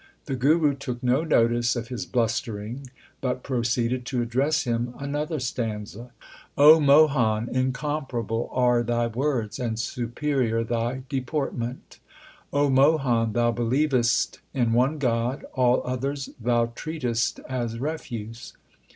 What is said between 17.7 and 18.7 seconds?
refuse.